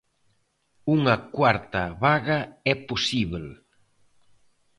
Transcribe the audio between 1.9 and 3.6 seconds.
vaga é posíbel.